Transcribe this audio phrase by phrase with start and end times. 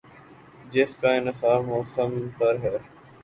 [0.71, 2.77] جس کا انحصار موسم پر ہے۔